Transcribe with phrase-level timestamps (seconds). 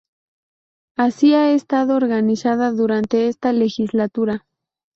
[0.97, 4.47] Así ha estado organizada durante esta legislatura.